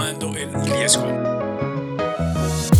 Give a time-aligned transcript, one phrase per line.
[0.00, 1.06] Tomando el Riesgo.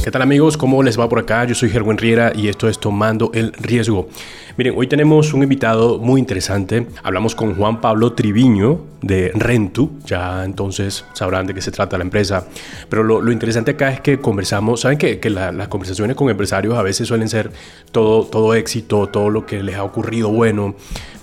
[0.03, 0.57] ¿Qué tal amigos?
[0.57, 1.45] ¿Cómo les va por acá?
[1.45, 4.09] Yo soy Gerwin Riera y esto es Tomando el Riesgo.
[4.57, 6.87] Miren, hoy tenemos un invitado muy interesante.
[7.03, 9.99] Hablamos con Juan Pablo Triviño de Rentu.
[10.07, 12.47] Ya entonces sabrán de qué se trata la empresa.
[12.89, 14.81] Pero lo, interesante acá es que conversamos.
[14.81, 17.51] ¿Saben que, que las conversaciones con empresarios a veces suelen ser
[17.93, 20.75] todo, todo éxito, todo lo que les ha ocurrido bueno?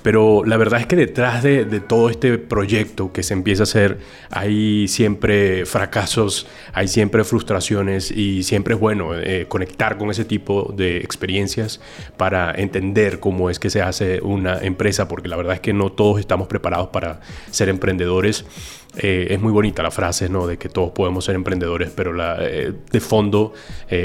[0.08, 3.98] Pero la verdad es que detrás de, todo este proyecto que se empieza a hacer
[4.30, 10.74] hay siempre fracasos, hay siempre frustraciones y siempre es bueno eh, conectar con ese tipo
[10.78, 11.82] de experiencias
[12.16, 15.92] para entender cómo es que se hace una empresa, porque la verdad es que no
[15.92, 17.20] todos estamos preparados para
[17.52, 18.46] ser emprendedores.
[18.98, 20.48] Eh, es muy bonita la frase, ¿no?
[20.48, 23.54] De que todos podemos ser emprendedores, pero la, eh, de fondo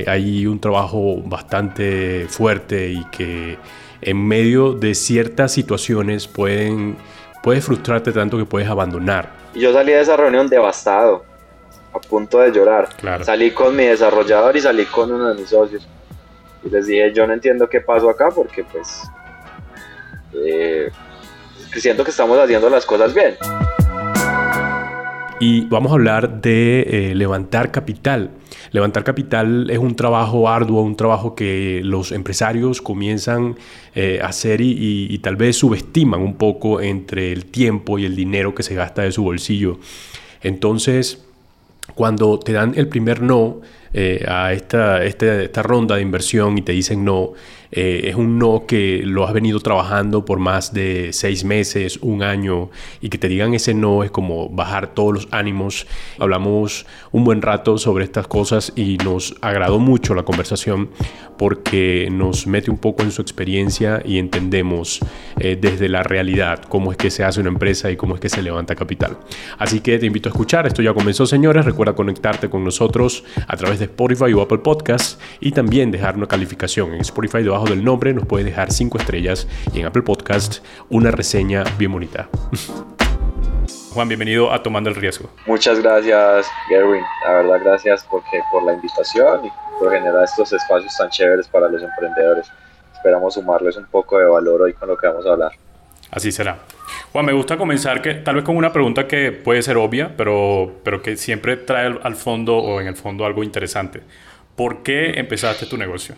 [0.07, 3.59] hay un trabajo bastante fuerte y que
[4.03, 6.97] en medio de ciertas situaciones pueden,
[7.43, 9.30] puede frustrarte tanto que puedes abandonar.
[9.55, 11.25] Yo salí de esa reunión devastado,
[11.92, 12.89] a punto de llorar.
[13.22, 15.87] Salí con mi desarrollador y salí con uno de mis socios.
[16.65, 19.03] Y les dije, yo no entiendo qué pasó acá porque pues
[20.34, 20.91] eh,
[21.81, 23.37] siento que estamos haciendo las cosas bien.
[25.41, 28.31] Y vamos a hablar de eh, levantar capital.
[28.70, 33.56] Levantar capital es un trabajo arduo, un trabajo que los empresarios comienzan
[33.97, 38.55] eh, a hacer y, tal vez subestiman un poco entre el tiempo y el dinero
[38.55, 39.78] que se gasta de su bolsillo.
[40.43, 41.25] Entonces,
[41.97, 43.62] cuando te dan el primer no
[43.93, 47.33] eh, a esta, esta, esta ronda de inversión y te dicen no,
[47.73, 52.23] eh, es un no que lo has venido trabajando por más de seis meses, un
[52.23, 52.70] año,
[53.01, 55.87] y que te digan ese no es como bajar todos los ánimos.
[56.19, 60.91] Hablamos un buen rato sobre estas cosas y nos agradó mucho la conversación
[61.39, 65.00] porque nos mete un poco en su experiencia y entendemos
[65.41, 68.28] eh, desde la realidad cómo es que se hace una empresa y cómo es que
[68.28, 69.17] se levanta capital.
[69.59, 73.56] Así que te invito a escuchar, esto ya comenzó señores, recuerda conectarte con nosotros a
[73.56, 77.84] través de Spotify o Apple Podcasts y también dejar una calificación en Spotify debajo del
[77.84, 82.28] nombre nos puede dejar 5 estrellas y en Apple Podcast una reseña bien bonita.
[83.93, 85.28] Juan, bienvenido a Tomando el Riesgo.
[85.47, 87.03] Muchas gracias, Gerwin.
[87.27, 91.69] La verdad, gracias porque, por la invitación y por generar estos espacios tan chéveres para
[91.69, 92.47] los emprendedores.
[92.95, 95.53] Esperamos sumarles un poco de valor hoy con lo que vamos a hablar.
[96.11, 96.59] Así será.
[97.12, 100.81] Juan, me gusta comenzar que, tal vez con una pregunta que puede ser obvia, pero,
[100.83, 104.03] pero que siempre trae al fondo o en el fondo algo interesante.
[104.56, 106.15] ¿Por qué empezaste tu negocio?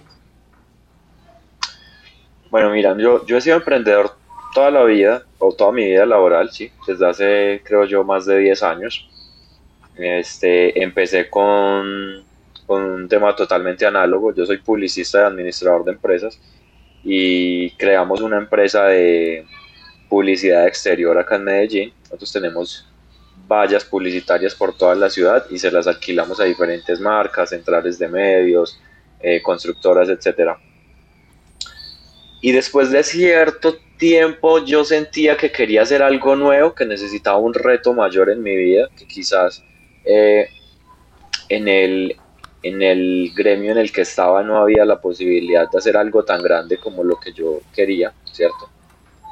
[2.55, 4.13] Bueno, mira, yo, yo he sido emprendedor
[4.55, 8.39] toda la vida, o toda mi vida laboral, sí, desde hace, creo yo, más de
[8.39, 9.09] 10 años.
[9.97, 12.23] Este, empecé con,
[12.65, 14.33] con un tema totalmente análogo.
[14.33, 16.39] Yo soy publicista y administrador de empresas
[17.03, 19.45] y creamos una empresa de
[20.09, 21.93] publicidad exterior acá en Medellín.
[22.05, 22.89] Nosotros tenemos
[23.49, 28.07] vallas publicitarias por toda la ciudad y se las alquilamos a diferentes marcas, centrales de
[28.07, 28.81] medios,
[29.19, 30.57] eh, constructoras, etcétera.
[32.45, 37.55] Y después de cierto tiempo yo sentía que quería hacer algo nuevo, que necesitaba un
[37.55, 39.65] reto mayor en mi vida, que quizás
[40.05, 40.51] eh,
[41.49, 42.15] en, el,
[42.63, 46.43] en el gremio en el que estaba no había la posibilidad de hacer algo tan
[46.43, 48.69] grande como lo que yo quería, ¿cierto?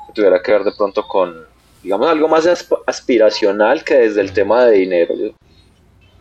[0.06, 1.36] Que tuviera que ver de pronto con,
[1.82, 2.48] digamos, algo más
[2.86, 5.14] aspiracional que desde el tema de dinero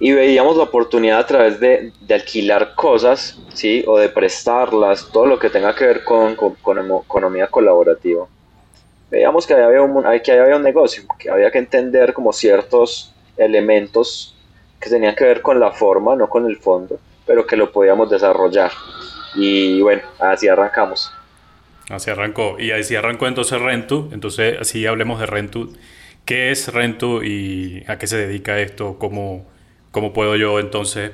[0.03, 3.84] y veíamos la oportunidad a través de, de, alquilar cosas, ¿sí?
[3.85, 6.57] O de prestarlas, todo lo que tenga que ver con, con,
[7.06, 8.25] economía colaborativa.
[9.12, 14.35] Veíamos que había, un, que había un negocio, que había que entender como ciertos elementos
[14.79, 18.09] que tenían que ver con la forma, no con el fondo, pero que lo podíamos
[18.09, 18.72] desarrollar.
[19.35, 21.13] Y bueno, así arrancamos.
[21.91, 22.56] Así arrancó.
[22.57, 24.09] Y así arrancó entonces Rentu.
[24.12, 25.73] Entonces, así hablemos de Rentu.
[26.25, 28.97] ¿Qué es Rentu y a qué se dedica esto?
[28.97, 29.45] ¿Cómo,
[29.91, 31.12] ¿Cómo puedo yo entonces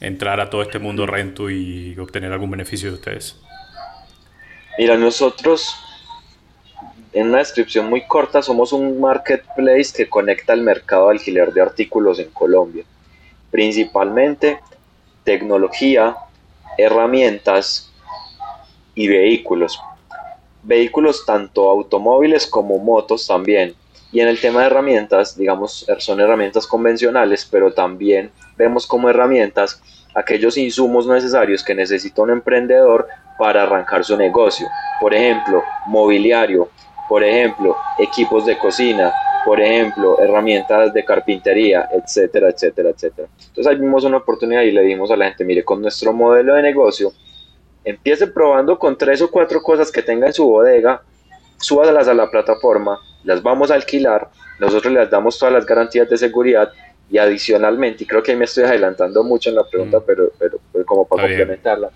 [0.00, 3.40] entrar a todo este mundo rento y obtener algún beneficio de ustedes?
[4.78, 5.74] Mira, nosotros,
[7.14, 11.62] en una descripción muy corta, somos un marketplace que conecta el mercado de alquiler de
[11.62, 12.84] artículos en Colombia.
[13.50, 14.60] Principalmente
[15.24, 16.14] tecnología,
[16.76, 17.90] herramientas
[18.94, 19.80] y vehículos.
[20.62, 23.74] Vehículos tanto automóviles como motos también.
[24.12, 29.80] Y en el tema de herramientas, digamos, son herramientas convencionales, pero también vemos como herramientas
[30.14, 34.68] aquellos insumos necesarios que necesita un emprendedor para arrancar su negocio.
[35.00, 36.68] Por ejemplo, mobiliario,
[37.08, 39.12] por ejemplo, equipos de cocina,
[39.44, 43.28] por ejemplo, herramientas de carpintería, etcétera, etcétera, etcétera.
[43.38, 46.54] Entonces ahí vimos una oportunidad y le dimos a la gente, mire, con nuestro modelo
[46.54, 47.12] de negocio,
[47.82, 51.02] empiece probando con tres o cuatro cosas que tenga en su bodega,
[51.58, 56.16] súbalas a la plataforma, las vamos a alquilar, nosotros les damos todas las garantías de
[56.16, 56.72] seguridad
[57.10, 60.02] y adicionalmente, y creo que ahí me estoy adelantando mucho en la pregunta, mm.
[60.06, 61.90] pero, pero, como para complementarla,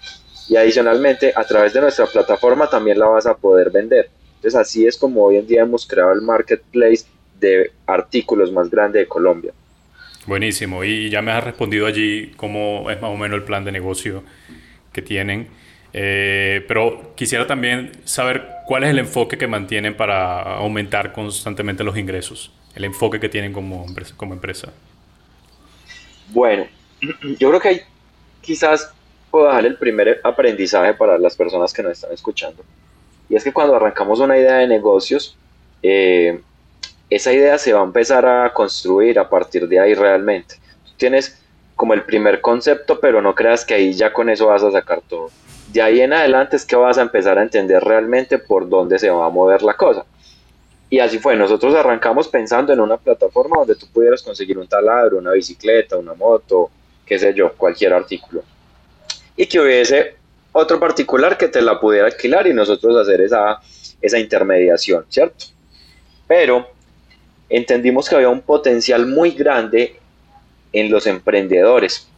[0.48, 4.10] y adicionalmente a través de nuestra plataforma también la vas a poder vender.
[4.36, 7.04] Entonces así es como hoy en día hemos creado el marketplace
[7.40, 9.52] de artículos más grande de Colombia.
[10.26, 13.72] Buenísimo, y ya me has respondido allí cómo es más o menos el plan de
[13.72, 14.22] negocio
[14.92, 15.48] que tienen.
[15.98, 21.96] Eh, pero quisiera también saber cuál es el enfoque que mantienen para aumentar constantemente los
[21.96, 24.14] ingresos, el enfoque que tienen como empresa.
[24.14, 24.74] Como empresa.
[26.28, 26.66] Bueno,
[27.38, 27.80] yo creo que hay
[28.42, 28.92] quizás
[29.30, 32.62] puedo dejar el primer aprendizaje para las personas que nos están escuchando.
[33.30, 35.34] Y es que cuando arrancamos una idea de negocios,
[35.82, 36.42] eh,
[37.08, 40.56] esa idea se va a empezar a construir a partir de ahí realmente.
[40.98, 41.42] tienes
[41.74, 45.00] como el primer concepto, pero no creas que ahí ya con eso vas a sacar
[45.00, 45.30] todo.
[45.76, 49.10] De ahí en adelante es que vas a empezar a entender realmente por dónde se
[49.10, 50.06] va a mover la cosa.
[50.88, 55.18] Y así fue, nosotros arrancamos pensando en una plataforma donde tú pudieras conseguir un taladro,
[55.18, 56.70] una bicicleta, una moto,
[57.04, 58.42] qué sé yo, cualquier artículo.
[59.36, 60.16] Y que hubiese
[60.52, 63.60] otro particular que te la pudiera alquilar y nosotros hacer esa,
[64.00, 65.44] esa intermediación, ¿cierto?
[66.26, 66.70] Pero
[67.50, 69.96] entendimos que había un potencial muy grande
[70.72, 72.08] en los emprendedores,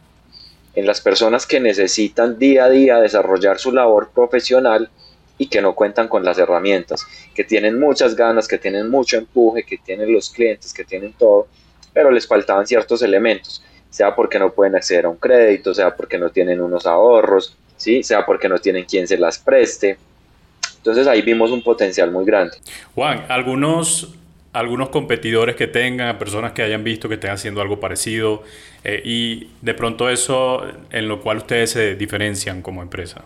[0.79, 4.89] en las personas que necesitan día a día desarrollar su labor profesional
[5.37, 9.63] y que no cuentan con las herramientas, que tienen muchas ganas, que tienen mucho empuje,
[9.63, 11.47] que tienen los clientes, que tienen todo,
[11.93, 16.17] pero les faltaban ciertos elementos, sea porque no pueden acceder a un crédito, sea porque
[16.17, 18.03] no tienen unos ahorros, ¿sí?
[18.03, 19.97] sea porque no tienen quien se las preste.
[20.77, 22.57] Entonces ahí vimos un potencial muy grande.
[22.95, 24.13] Juan, algunos
[24.53, 28.43] algunos competidores que tengan, personas que hayan visto que estén haciendo algo parecido
[28.83, 33.23] eh, y de pronto eso en lo cual ustedes se diferencian como empresa?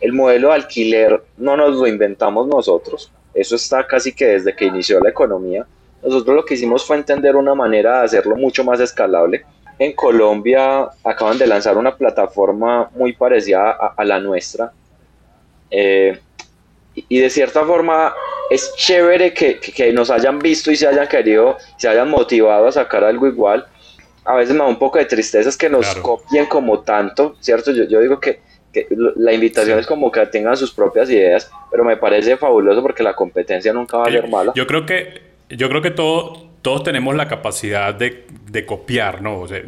[0.00, 4.66] El modelo de alquiler no nos lo inventamos nosotros, eso está casi que desde que
[4.66, 5.66] inició la economía.
[6.02, 9.44] Nosotros lo que hicimos fue entender una manera de hacerlo mucho más escalable.
[9.78, 14.72] En Colombia acaban de lanzar una plataforma muy parecida a, la nuestra.
[15.70, 16.18] Eh,
[16.94, 18.14] y de cierta forma
[18.50, 22.72] es chévere que, que, nos hayan visto y se hayan querido, se hayan motivado a
[22.72, 23.66] sacar algo igual.
[24.24, 27.72] A veces me da un poco de tristeza es que nos copien como tanto, ¿cierto?
[27.72, 28.40] Yo, yo digo que,
[28.72, 33.02] que la invitación es como que tengan sus propias ideas, pero me parece fabuloso porque
[33.02, 34.52] la competencia nunca va a ser mala.
[34.54, 39.40] Yo creo que, yo creo que todo, todos tenemos la capacidad de, de copiar, ¿no?
[39.40, 39.62] O sea,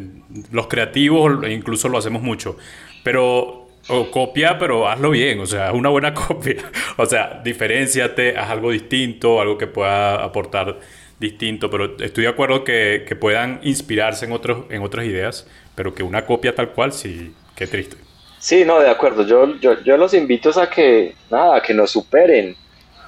[0.51, 2.57] los creativos incluso lo hacemos mucho,
[3.03, 6.71] pero o copia, pero hazlo bien, o sea, una buena copia.
[6.97, 10.79] O sea, diferenciate, haz algo distinto, algo que pueda aportar
[11.19, 15.93] distinto, pero estoy de acuerdo que, que puedan inspirarse en, otros, en otras ideas, pero
[15.93, 17.97] que una copia tal cual, sí, qué triste.
[18.39, 19.25] Sí, no, de acuerdo.
[19.25, 22.57] Yo, yo, yo los invito a que, nada, que nos superen,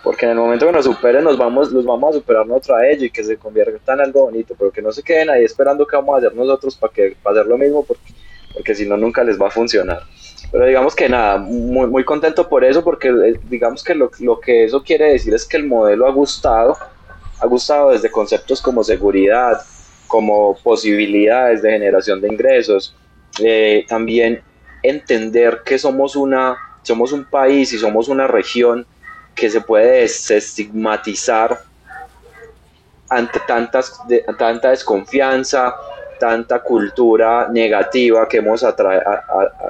[0.01, 2.87] porque en el momento que nos superen nos vamos, los vamos a superar nosotros a
[2.87, 5.85] ellos y que se convierta en algo bonito, pero que no se queden ahí esperando
[5.85, 8.13] que vamos a hacer nosotros para, que, para hacer lo mismo, porque,
[8.53, 10.03] porque si no, nunca les va a funcionar.
[10.55, 14.39] Pero digamos que nada, muy, muy contento por eso, porque eh, digamos que lo, lo,
[14.39, 16.77] que eso quiere decir es que el modelo ha gustado,
[17.41, 19.61] ha gustado desde conceptos como seguridad,
[20.07, 22.95] como posibilidades de generación de ingresos,
[23.43, 24.41] eh, también
[24.81, 28.87] entender que somos, una, somos un país y somos una región
[29.35, 31.63] que se puede desestigmatizar
[33.09, 35.75] ante tantas, de, tanta desconfianza,
[36.19, 38.65] tanta cultura negativa que hemos,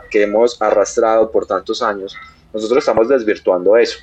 [0.10, 2.16] que hemos arrastrado por tantos años,
[2.54, 4.00] nosotros estamos desvirtuando eso.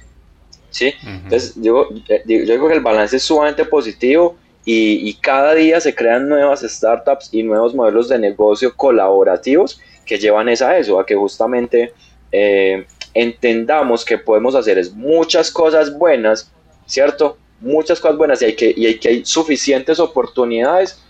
[0.70, 0.92] ¿sí?
[1.04, 5.80] Entonces, yo, eh, yo, digo que el balance es sumamente positivo y, y, cada día
[5.80, 11.06] se crean nuevas startups y nuevos modelos de negocio colaborativos que llevan a eso, a
[11.06, 11.92] que justamente
[12.30, 16.50] eh, entendamos que podemos hacer es muchas cosas buenas,
[16.86, 17.36] ¿cierto?
[17.60, 21.00] Muchas cosas buenas y hay que, y hay, que hay suficientes oportunidades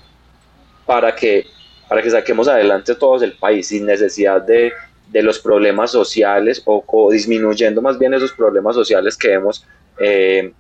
[0.87, 1.47] para que,
[1.89, 4.73] para que saquemos adelante todos el país sin necesidad de,
[5.13, 9.67] de los problemas sociales o, disminuyendo más bien esos problemas sociales que hemos
[9.99, 10.53] eh,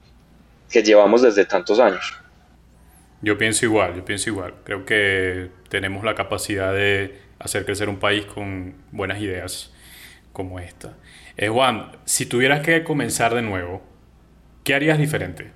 [0.71, 2.15] que llevamos desde tantos años.
[3.23, 4.55] Yo pienso igual, yo pienso igual.
[4.65, 9.73] Creo que tenemos la capacidad de hacer crecer un país con buenas ideas
[10.33, 10.97] como esta.
[11.37, 13.83] Eh, Juan, si tuvieras que comenzar de nuevo,
[14.65, 15.53] ¿qué harías diferente?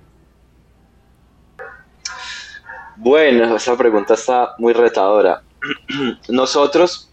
[2.99, 5.43] Bueno, esa pregunta está muy retadora.
[6.29, 7.11] Nosotros,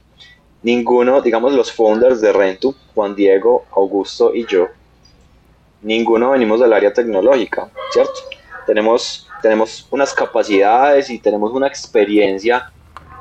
[0.62, 4.68] ninguno, digamos los founders de Rentu, Juan Diego, Augusto y yo,
[5.82, 8.14] ninguno venimos del área tecnológica, ¿cierto?
[8.66, 12.72] Tenemos, tenemos unas capacidades y tenemos una experiencia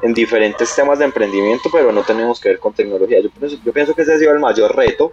[0.02, 3.20] en diferentes temas de emprendimiento, pero no tenemos que ver con tecnología.
[3.20, 5.12] Yo pienso, yo pienso que ese ha sido el mayor reto.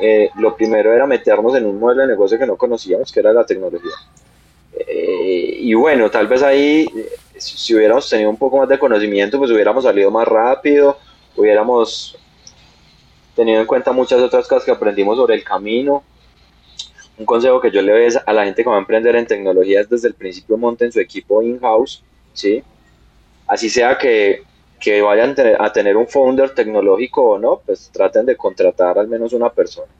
[0.00, 3.34] Eh, lo primero era meternos en un modelo de negocio que no conocíamos, que era
[3.34, 3.92] la tecnología.
[4.78, 6.88] Eh, y bueno, tal vez ahí
[7.36, 10.98] si hubiéramos tenido un poco más de conocimiento, pues hubiéramos salido más rápido,
[11.36, 12.16] hubiéramos
[13.34, 16.04] tenido en cuenta muchas otras cosas que aprendimos sobre el camino.
[17.18, 19.88] Un consejo que yo le doy a la gente que va a emprender en tecnologías
[19.88, 22.02] desde el principio monten su equipo in-house,
[22.32, 22.62] ¿sí?
[23.46, 24.42] Así sea que,
[24.80, 29.32] que vayan a tener un founder tecnológico o no, pues traten de contratar al menos
[29.32, 29.92] una persona.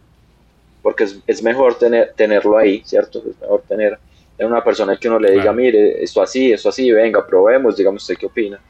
[0.82, 3.18] Porque es, es mejor tener, tenerlo ahí, ¿cierto?
[3.18, 3.98] Es mejor tener
[4.38, 8.16] una persona que uno le diga, mire, esto así, esto así, venga, probemos, digamos usted
[8.16, 8.60] qué opina.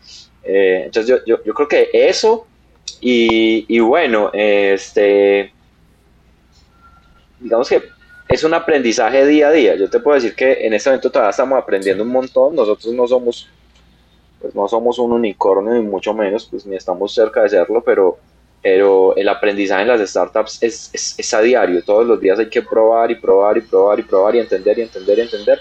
[0.43, 2.47] Eh, entonces yo, yo, yo, creo que eso
[3.01, 5.53] y, y, bueno, este,
[7.41, 7.83] digamos que
[8.29, 9.75] es un aprendizaje día a día.
[9.77, 12.55] Yo te puedo decir que en este momento todavía estamos aprendiendo un montón.
[12.55, 13.49] Nosotros no somos,
[14.41, 18.19] pues no somos un unicornio ni mucho menos, pues ni estamos cerca de serlo, pero
[18.65, 22.49] pero el aprendizaje en las startups es, es, es, a diario, todos los días hay
[22.49, 25.61] que probar y probar y probar y probar y entender y entender y entender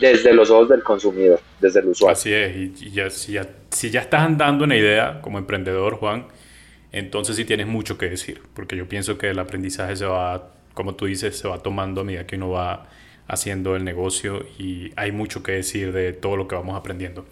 [0.00, 2.14] desde los ojos del consumidor, desde el usuario.
[2.14, 6.24] Así es, y, ya, si, ya, si ya estás andando una idea como emprendedor, Juan,
[6.90, 10.94] entonces sí tienes mucho que decir, porque yo pienso que el aprendizaje se va, como
[10.94, 12.88] tú dices, se va tomando a medida que uno va
[13.26, 17.26] haciendo el negocio y hay mucho que decir de todo lo que vamos aprendiendo.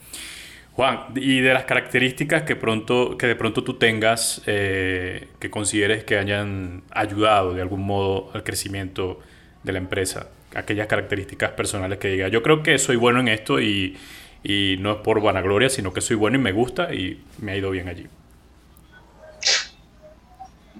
[0.76, 6.04] Juan, y de las características que, pronto, que de pronto tú tengas, eh, que consideres
[6.04, 9.18] que hayan ayudado de algún modo al crecimiento
[9.62, 13.58] de la empresa, aquellas características personales que diga, yo creo que soy bueno en esto
[13.58, 13.96] y,
[14.44, 17.56] y no es por vanagloria, sino que soy bueno y me gusta y me ha
[17.56, 18.06] ido bien allí.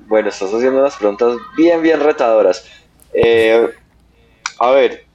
[0.08, 2.70] Bueno, estás haciendo unas preguntas bien, bien retadoras.
[3.14, 3.66] Eh,
[4.58, 5.05] a ver,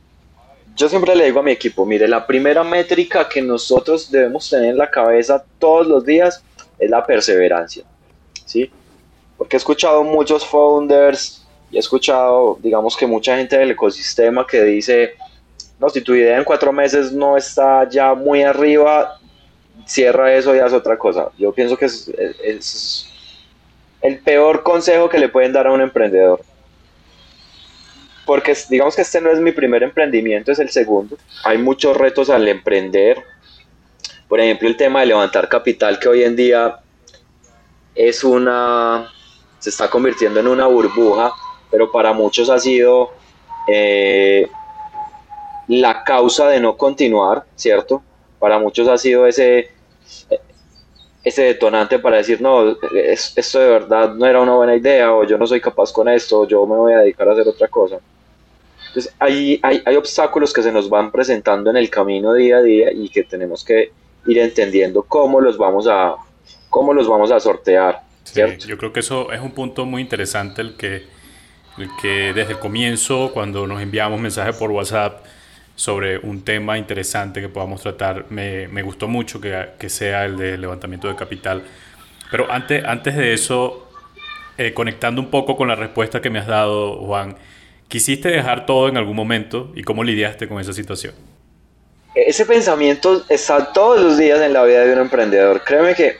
[0.75, 4.69] yo siempre le digo a mi equipo, mire, la primera métrica que nosotros debemos tener
[4.69, 6.43] en la cabeza todos los días
[6.79, 7.83] es la perseverancia,
[8.45, 8.71] ¿sí?
[9.37, 14.63] Porque he escuchado muchos founders y he escuchado, digamos que mucha gente del ecosistema que
[14.63, 15.15] dice,
[15.79, 19.19] no, si tu idea en cuatro meses no está ya muy arriba,
[19.85, 21.29] cierra eso y haz otra cosa.
[21.37, 22.07] Yo pienso que es,
[22.43, 23.07] es
[24.01, 26.41] el peor consejo que le pueden dar a un emprendedor
[28.25, 31.17] porque digamos que este no es mi primer emprendimiento, es el segundo.
[31.43, 33.23] Hay muchos retos al emprender.
[34.27, 36.79] Por ejemplo, el tema de levantar capital que hoy en día
[37.95, 39.11] es una,
[39.59, 41.33] se está convirtiendo en una burbuja,
[41.69, 43.11] pero para muchos ha sido
[43.67, 44.49] eh,
[45.67, 48.01] la causa de no continuar, ¿cierto?
[48.39, 49.71] Para muchos ha sido ese,
[51.23, 55.37] ese detonante para decir, no, esto de verdad no era una buena idea, o yo
[55.37, 57.97] no soy capaz con esto, o yo me voy a dedicar a hacer otra cosa.
[58.87, 62.61] Entonces hay, hay, hay, obstáculos que se nos van presentando en el camino día a
[62.61, 63.91] día y que tenemos que
[64.25, 66.15] ir entendiendo cómo los vamos a,
[66.69, 68.01] cómo los vamos a sortear.
[68.35, 71.03] yo creo que eso es un punto muy interesante el que,
[71.77, 75.23] el que desde el comienzo, cuando nos enviamos mensajes por WhatsApp
[75.81, 80.37] sobre un tema interesante que podamos tratar, me, me gustó mucho que, que, sea el
[80.37, 81.63] de levantamiento de capital.
[82.29, 83.89] Pero antes, antes de eso,
[84.57, 87.35] eh, conectando un poco con la respuesta que me has dado, Juan,
[87.91, 91.13] ¿Quisiste dejar todo en algún momento y cómo lidiaste con esa situación?
[92.15, 95.61] Ese pensamiento está todos los días en la vida de un emprendedor.
[95.65, 96.15] Créeme que,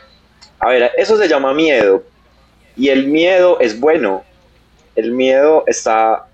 [0.60, 2.04] a ver, eso se llama miedo.
[2.76, 4.26] Y el miedo es bueno.
[4.98, 6.26] El miedo está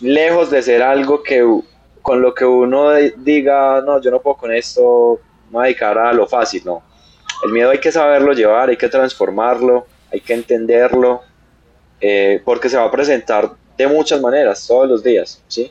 [0.00, 1.42] lejos de ser algo que
[2.02, 6.12] con lo que uno diga, no, yo no puedo con esto, me voy a a
[6.12, 6.82] lo fácil, no.
[7.44, 11.22] El miedo hay que saberlo llevar, hay que transformarlo, hay que entenderlo,
[12.00, 15.70] eh, porque se va a presentar de muchas maneras, todos los días, ¿sí?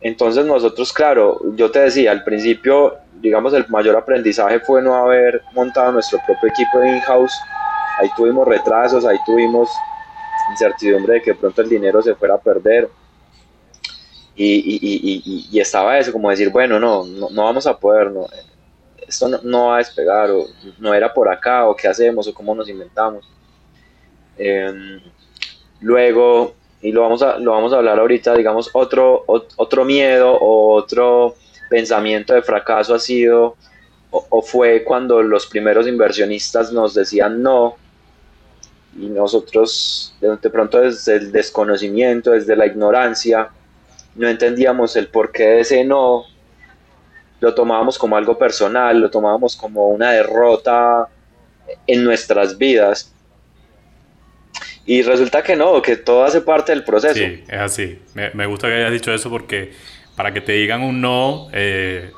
[0.00, 5.42] Entonces nosotros, claro, yo te decía, al principio, digamos, el mayor aprendizaje fue no haber
[5.52, 7.32] montado nuestro propio equipo in-house.
[7.98, 9.68] Ahí tuvimos retrasos, ahí tuvimos
[10.50, 12.88] incertidumbre de que pronto el dinero se fuera a perder.
[14.36, 18.26] Y, y, y, y estaba eso, como decir, bueno, no, no, vamos a poder, no,
[19.08, 20.46] esto no, va a despegar, o
[20.78, 23.26] no era por acá, o qué hacemos, o cómo nos inventamos.
[24.36, 25.00] Eh,
[25.80, 30.74] Luego, y lo vamos a, lo vamos a hablar ahorita, digamos, otro, otro miedo o
[30.74, 31.34] otro
[31.68, 33.56] pensamiento de fracaso ha sido
[34.10, 37.76] o, fue cuando los primeros inversionistas nos decían no
[38.96, 43.50] y nosotros de, pronto desde el desconocimiento, desde la ignorancia,
[44.16, 46.24] no entendíamos el porqué de ese no,
[47.40, 51.08] lo tomábamos como algo personal, lo tomábamos como una derrota
[51.86, 53.12] en nuestras vidas
[54.86, 57.14] y resulta que no, que todo hace parte del proceso.
[57.14, 57.98] Sí, es así.
[58.14, 59.72] Me, gusta que hayas dicho eso porque
[60.14, 62.12] para que te digan un no eh,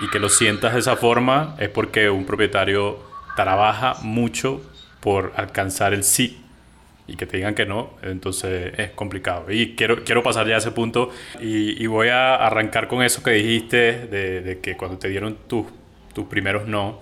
[0.00, 2.98] y que lo sientas de esa forma es porque un propietario
[3.36, 4.60] trabaja mucho
[5.00, 6.41] por alcanzar el sí.
[7.06, 9.50] Y que te digan que no, entonces es complicado.
[9.50, 13.32] Y quiero, quiero pasar ya a ese punto y, voy a arrancar con eso que
[13.32, 15.66] dijiste de, que cuando te dieron tus,
[16.14, 17.00] tus primeros no,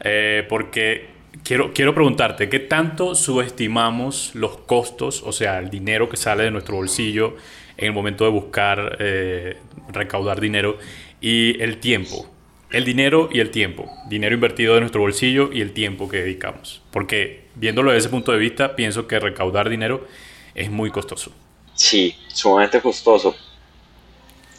[0.00, 1.06] eh, porque
[1.44, 6.50] quiero, quiero preguntarte, ¿qué tanto subestimamos los costos, o sea, el dinero que sale de
[6.50, 7.36] nuestro bolsillo
[7.76, 9.56] en el momento de buscar eh,
[9.92, 10.78] recaudar dinero
[11.20, 12.28] y el tiempo?
[12.70, 13.90] El dinero y el tiempo.
[14.10, 16.82] Dinero invertido de nuestro bolsillo y el tiempo que dedicamos.
[16.90, 20.06] Porque viéndolo desde ese punto de vista, pienso que recaudar dinero
[20.54, 21.32] es muy costoso.
[21.74, 23.34] Sí, sumamente costoso.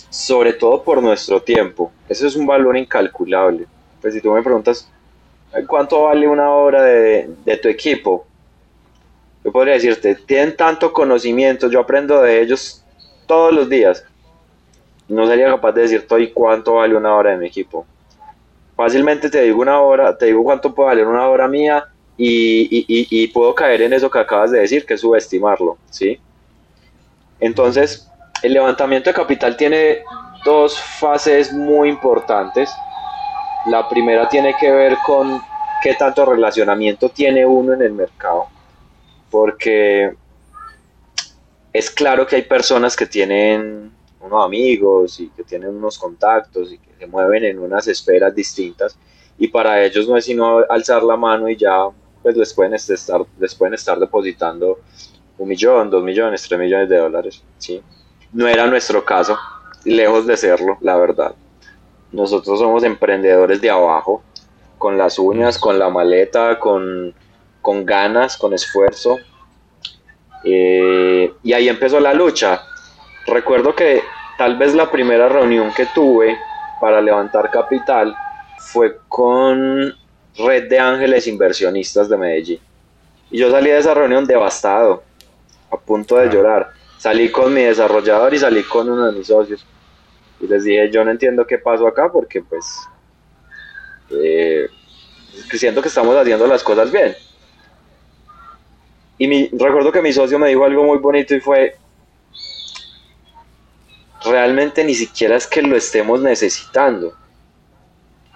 [0.09, 1.91] Sobre todo por nuestro tiempo.
[2.07, 3.67] Ese es un valor incalculable.
[4.01, 4.89] Pues si tú me preguntas,
[5.67, 8.25] ¿cuánto vale una hora de, de tu equipo?
[9.43, 12.83] Yo podría decirte, tienen tanto conocimiento, yo aprendo de ellos
[13.27, 14.03] todos los días.
[15.07, 17.85] No sería capaz de decirte hoy cuánto vale una hora de mi equipo
[18.79, 21.89] fácilmente te digo una hora, te digo cuánto puede valer una hora mía
[22.21, 26.19] y, puedo caer en eso que acabas de decir, que es subestimarlo, ¿sí?
[27.39, 28.09] Entonces,
[28.43, 30.03] el levantamiento de capital tiene
[30.43, 32.69] dos fases muy importantes.
[33.67, 35.41] La primera tiene que ver con
[35.81, 38.47] qué tanto relacionamiento tiene uno en el mercado,
[39.31, 40.13] porque
[41.71, 46.77] es claro que hay personas que tienen unos amigos y que tienen unos contactos y
[46.77, 48.97] que se mueven en unas esferas distintas
[49.39, 51.87] y para ellos no es sino alzar la mano y ya
[52.21, 54.79] pues les pueden estar, les pueden estar depositando
[55.37, 57.81] un millón, dos millones, tres millones de dólares, ¿sí?
[58.33, 59.37] No era nuestro caso,
[59.85, 61.33] lejos de serlo, la verdad.
[62.11, 64.23] Nosotros somos emprendedores de abajo,
[64.77, 67.13] con las uñas, con la maleta, con,
[67.61, 69.17] con ganas, con esfuerzo.
[70.43, 72.61] Eh, y ahí empezó la lucha.
[73.27, 74.01] Recuerdo que
[74.37, 76.37] tal vez la primera reunión que tuve
[76.81, 78.15] para levantar capital
[78.57, 79.93] fue con
[80.39, 82.59] Red de Ángeles Inversionistas de Medellín.
[83.29, 85.03] Y yo salí de esa reunión devastado,
[85.69, 86.71] a punto de llorar.
[86.97, 89.65] Salí con mi desarrollador y salí con uno de mis socios.
[90.39, 92.65] Y les dije, yo no entiendo qué pasó acá porque pues
[94.11, 94.67] eh,
[95.51, 97.15] siento que estamos haciendo las cosas bien.
[99.17, 101.75] Y mi, recuerdo que mi socio me dijo algo muy bonito y fue,
[104.23, 107.13] realmente ni siquiera es que lo estemos necesitando.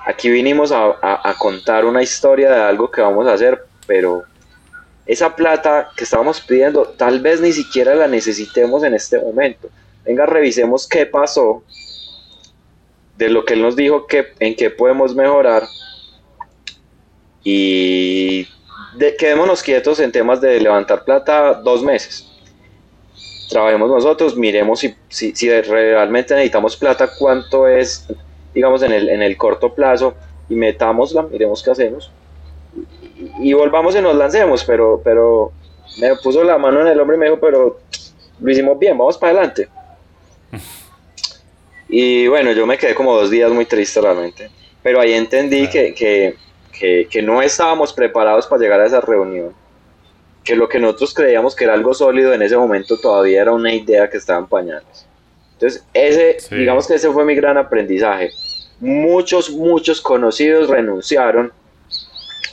[0.06, 4.24] Aquí vinimos a, contar una historia de algo que vamos a hacer, pero
[5.06, 9.70] esa plata que estábamos pidiendo tal vez ni siquiera la necesitemos en este momento.
[10.06, 11.63] Venga, revisemos qué pasó,
[13.18, 15.63] de lo que él nos dijo, que, en qué podemos mejorar
[17.44, 18.48] y
[19.18, 22.34] quedémonos quietos en temas de levantar plata dos meses
[23.54, 28.06] trabajemos nosotros, miremos si, si, realmente necesitamos plata, cuánto es,
[28.54, 30.13] digamos, en el, en el corto plazo,
[30.50, 32.12] y metámosla, miremos qué hacemos,
[33.39, 35.52] y, volvamos y nos lancemos, pero, pero
[36.00, 37.80] me puso la mano en el hombro y me dijo, pero
[38.39, 39.68] lo hicimos bien, vamos para adelante.
[41.96, 44.50] Y bueno, yo me quedé como dos días muy triste realmente,
[44.82, 46.36] pero ahí entendí que, que,
[46.72, 49.54] que, que no estábamos preparados para llegar a esa reunión
[50.44, 53.74] que lo que nosotros creíamos que era algo sólido en ese momento todavía era una
[53.74, 55.06] idea que estaba en pañales.
[55.63, 58.32] Entonces, ese, digamos que ese fue mi gran aprendizaje.
[58.82, 61.54] Muchos, muchos conocidos renunciaron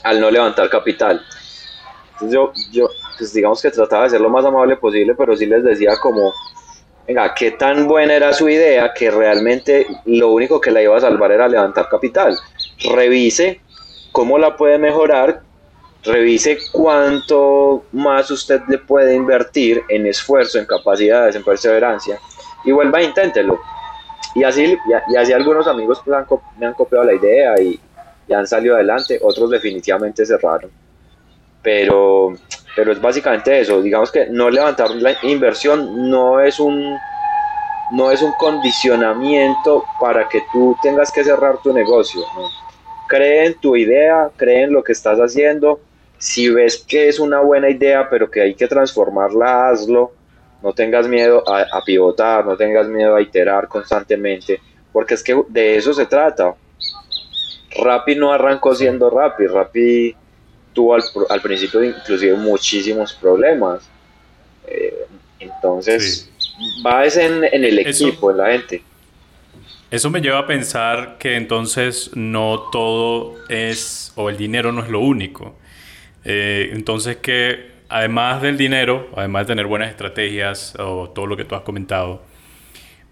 [0.03, 1.21] al no levantar capital.
[2.13, 5.45] Entonces yo, yo pues digamos que trataba de ser lo más amable posible, pero sí
[5.45, 6.31] les decía como,
[7.05, 11.01] venga, qué tan buena era su idea que realmente lo único que la iba a
[11.01, 12.37] salvar era levantar capital.
[12.95, 13.59] Revise
[14.13, 15.41] cómo la puede mejorar,
[16.03, 22.17] revise cuánto más usted le puede invertir en esfuerzo, en capacidades, en perseverancia
[22.63, 23.59] y vuelva a inténtelo.
[24.33, 27.79] Y así, y, así algunos amigos me han copiado la idea y,
[28.27, 30.71] y, han salido adelante, otros definitivamente cerraron.
[31.61, 32.33] Pero,
[32.75, 36.97] pero es básicamente eso, digamos que no levantar la inversión no es un
[37.91, 42.21] no es un condicionamiento para que tú tengas que cerrar tu negocio.
[43.07, 45.81] Cree en tu idea, cree en lo que estás haciendo,
[46.17, 50.13] si ves que es una buena idea, pero que hay que transformarla, hazlo.
[50.61, 54.61] No tengas miedo a, pivotar, no tengas miedo a iterar constantemente,
[54.93, 56.53] porque es que de eso se trata.
[57.77, 60.15] Rappi no arrancó siendo Rappi, Rappi
[60.73, 63.89] tuvo al, principio inclusive muchísimos problemas.
[64.67, 65.05] Eh,
[65.39, 66.29] entonces,
[66.85, 68.83] va en, en el equipo, en la gente.
[69.89, 74.89] Eso me lleva a pensar que entonces no todo es, o el dinero no es
[74.89, 75.57] lo único.
[76.23, 81.43] Eh, entonces que además del dinero, además de tener buenas estrategias o todo lo que
[81.43, 82.23] tú has comentado,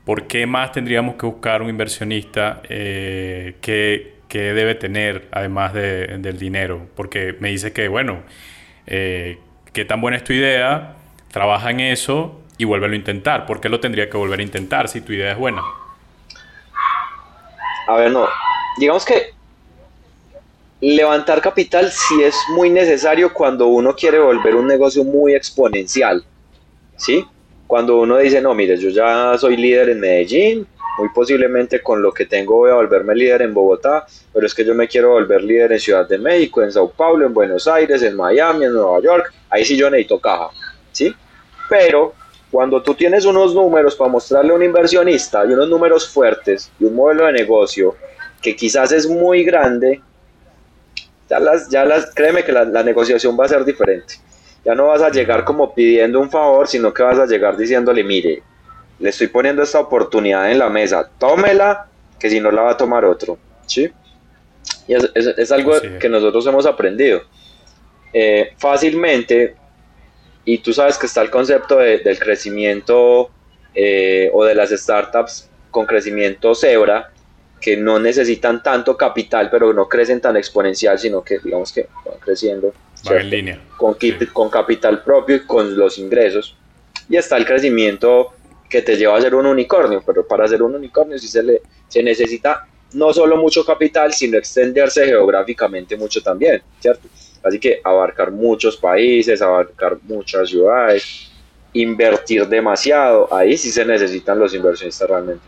[0.05, 6.87] ¿por qué más tendríamos que buscar un inversionista eh, que, debe tener además del dinero?
[6.95, 8.19] Porque me dice que, bueno,
[8.87, 9.37] eh,
[9.73, 10.95] qué tan buena es tu idea,
[11.31, 13.45] trabaja en eso y vuélvelo a intentar.
[13.45, 15.61] ¿Por qué lo tendría que volver a intentar si tu idea es buena?
[17.87, 18.27] A ver, no.
[18.77, 19.33] Digamos que
[20.81, 26.23] levantar capital sí es muy necesario cuando uno quiere volver un negocio muy exponencial.
[26.95, 27.25] ¿Sí?
[27.67, 32.11] Cuando uno dice, no, mire, yo ya soy líder en Medellín, muy posiblemente con lo
[32.11, 35.43] que tengo voy a volverme líder en Bogotá, pero es que yo me quiero volver
[35.43, 38.99] líder en Ciudad de México, en Sao Paulo, en Buenos Aires, en Miami, en Nueva
[39.01, 40.49] York, ahí sí yo necesito caja,
[40.91, 41.15] ¿sí?
[41.69, 42.13] Pero
[42.51, 46.85] cuando tú tienes unos números para mostrarle a un inversionista y unos números fuertes y
[46.85, 47.95] un modelo de negocio
[48.41, 50.01] que quizás es muy grande,
[51.29, 54.15] ya las, ya las, créeme que la, la negociación va a ser diferente.
[54.65, 58.03] Ya no vas a llegar como pidiendo un favor, sino que vas a llegar diciéndole,
[58.03, 58.43] mire,
[58.99, 61.87] le estoy poniendo esta oportunidad en la mesa, tómela,
[62.19, 63.89] que si no la va a tomar otro, ¿sí?
[64.87, 67.21] Y es, es, es algo que nosotros hemos aprendido.
[68.11, 69.55] Eh, fácilmente,
[70.43, 73.29] y tú sabes que está el concepto de, del crecimiento
[73.75, 77.11] eh, o de las startups con crecimiento cebra,
[77.59, 82.19] que no necesitan tanto capital, pero no crecen tan exponencial, sino que digamos que van
[82.19, 82.73] creciendo
[83.09, 83.61] en línea.
[83.77, 84.13] Con, sí.
[84.33, 86.55] con capital propio y con los ingresos.
[87.09, 88.33] Y está el crecimiento
[88.69, 91.61] que te lleva a ser un unicornio, pero para ser un unicornio sí se, le,
[91.87, 97.07] se necesita no solo mucho capital, sino extenderse geográficamente mucho también, ¿cierto?
[97.43, 101.31] Así que abarcar muchos países, abarcar muchas ciudades,
[101.73, 105.43] invertir demasiado, ahí sí se necesitan los inversionistas realmente.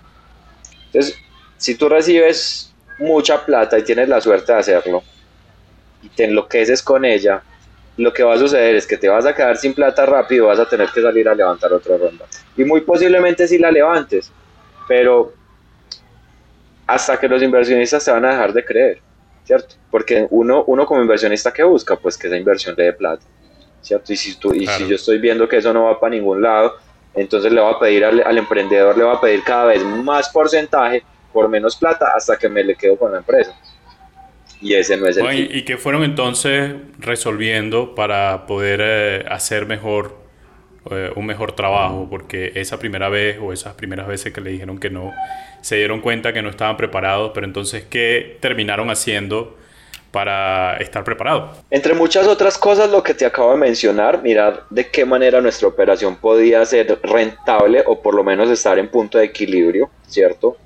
[0.87, 1.17] Entonces,
[1.61, 5.03] si tú recibes mucha plata y tienes la suerte de hacerlo,
[6.01, 7.43] y te enloqueces con ella,
[7.97, 10.57] lo que va a suceder es que te vas a quedar sin plata rápido, vas
[10.57, 12.25] a tener que salir a levantar otra ronda.
[12.57, 14.31] Y muy posiblemente sí la levantes,
[14.87, 15.33] pero
[16.87, 18.99] hasta que los inversionistas te van a dejar de creer,
[19.43, 19.75] ¿cierto?
[19.91, 23.23] Porque uno, uno como inversionista que busca, pues que esa inversión le dé plata,
[23.83, 24.11] ¿cierto?
[24.11, 24.79] Y si, tú, y claro.
[24.79, 26.73] si yo estoy viendo que eso no va para ningún lado,
[27.13, 30.27] entonces le va a pedir al, al emprendedor, le va a pedir cada vez más
[30.29, 33.55] porcentaje por menos plata hasta que me le quedo con la empresa.
[34.61, 39.65] Y ese no es el bueno, ¿Y qué fueron entonces resolviendo para poder eh, hacer
[39.65, 40.17] mejor
[40.91, 42.07] eh, un mejor trabajo?
[42.09, 45.11] Porque esa primera vez o esas primeras veces que le dijeron que no,
[45.61, 49.57] se dieron cuenta que no estaban preparados, pero entonces, ¿qué terminaron haciendo
[50.11, 51.57] para estar preparados?
[51.71, 55.67] Entre muchas otras cosas, lo que te acabo de mencionar, mirar de qué manera nuestra
[55.67, 60.57] operación podía ser rentable o por lo menos estar en punto de equilibrio, ¿cierto?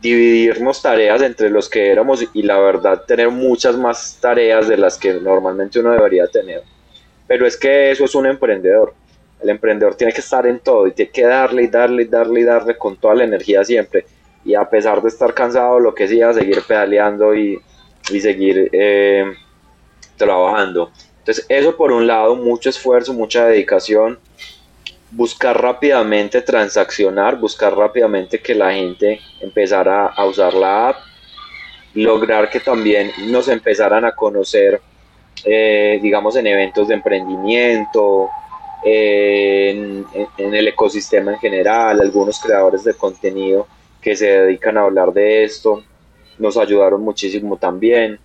[0.00, 4.96] Dividirnos tareas entre los que éramos y la verdad tener muchas más tareas de las
[4.96, 6.62] que normalmente uno debería tener.
[7.26, 8.94] Pero es que eso es un emprendedor.
[9.40, 12.40] El emprendedor tiene que estar en todo y tiene que darle y darle y darle
[12.40, 14.06] y darle con toda la energía siempre.
[14.44, 17.60] Y a pesar de estar cansado, lo que sea, seguir pedaleando y,
[18.10, 19.24] y seguir eh,
[20.16, 20.90] trabajando.
[21.18, 24.18] Entonces eso por un lado, mucho esfuerzo, mucha dedicación
[25.10, 30.96] buscar rápidamente transaccionar, buscar rápidamente que la gente empezara a usar la app,
[31.94, 34.80] lograr que también nos empezaran a conocer,
[35.44, 38.28] eh, digamos, en eventos de emprendimiento,
[38.84, 40.06] eh, en,
[40.38, 43.66] en, el ecosistema en general, algunos creadores de contenido
[44.00, 45.82] que se dedican a hablar de esto,
[46.38, 48.18] nos ayudaron muchísimo también.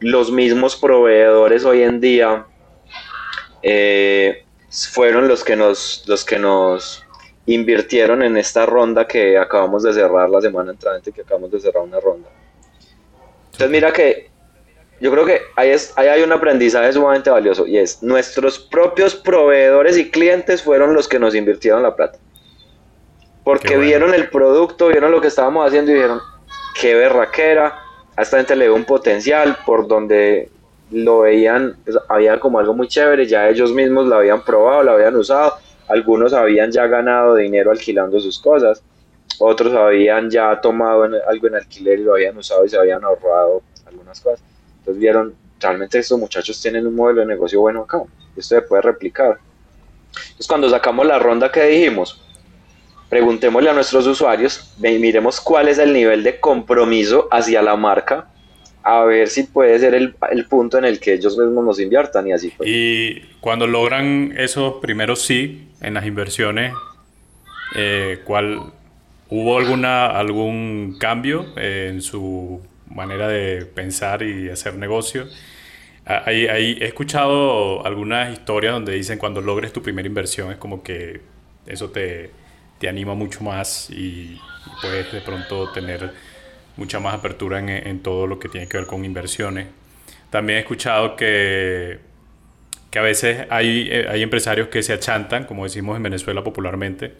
[0.00, 2.46] Los mismos proveedores hoy en día
[3.62, 7.04] eh, fueron los que nos, los que nos
[7.46, 11.82] invirtieron en esta ronda que acabamos de cerrar la semana entrante, que acabamos de cerrar
[11.82, 12.28] una ronda.
[13.46, 14.30] Entonces mira que
[15.00, 19.14] yo creo que ahí, es, ahí hay un aprendizaje sumamente valioso y es nuestros propios
[19.14, 22.18] proveedores y clientes fueron los que nos invirtieron la plata.
[23.44, 23.82] Porque bueno.
[23.82, 26.20] vieron el producto, vieron lo que estábamos haciendo y dijeron,
[26.80, 27.80] qué berraquera,
[28.16, 30.48] a esta gente le dio un potencial por donde
[30.92, 34.92] lo veían, pues, había como algo muy chévere, ya ellos mismos lo habían probado, lo
[34.92, 35.54] habían usado,
[35.88, 38.82] algunos habían ya ganado dinero alquilando sus cosas,
[39.38, 43.02] otros habían ya tomado en, algo en alquiler y lo habían usado y se habían
[43.04, 44.42] ahorrado algunas cosas.
[44.78, 48.02] Entonces vieron, realmente estos muchachos tienen un modelo de negocio bueno acá,
[48.36, 49.38] esto se puede replicar.
[50.12, 52.22] Entonces cuando sacamos la ronda que dijimos,
[53.08, 58.28] preguntémosle a nuestros usuarios, miremos cuál es el nivel de compromiso hacia la marca
[58.82, 62.26] a ver si puede ser el, el, punto en el que ellos mismos nos inviertan
[62.26, 62.68] y así fue.
[62.68, 66.72] Y cuando logran esos primeros sí en las inversiones,
[67.76, 68.60] eh, ¿cuál,
[69.28, 75.26] ¿hubo alguna, algún cambio eh, en su manera de pensar y hacer negocio?
[76.04, 80.82] Ahí, ahí, he escuchado algunas historias donde dicen cuando logres tu primera inversión es como
[80.82, 81.20] que
[81.64, 82.30] eso te,
[82.80, 84.36] te anima mucho más y
[84.80, 86.12] puedes de pronto tener
[86.76, 89.68] mucha más apertura en, en, todo lo que tiene que ver con inversiones.
[90.30, 92.00] También he escuchado que
[92.92, 97.14] que a veces hay, eh, hay empresarios que se achantan, como decimos en Venezuela popularmente,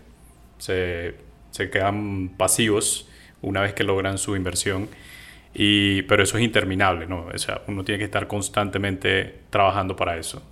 [0.59, 1.15] se,
[1.51, 3.09] se quedan pasivos
[3.41, 4.91] una vez que logran su inversión.
[5.55, 7.27] Y, pero eso es interminable, ¿no?
[7.33, 10.43] O sea, uno tiene que estar constantemente trabajando para eso